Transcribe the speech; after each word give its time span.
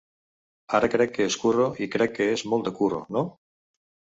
Ara 0.77 0.89
crec 0.93 1.13
que 1.17 1.27
és 1.31 1.37
curro 1.43 1.67
i 1.87 1.91
crec 1.97 2.15
que 2.17 2.27
és 2.39 2.45
molt 2.55 2.67
de 2.71 2.77
curro, 2.81 3.03
no? 3.19 3.25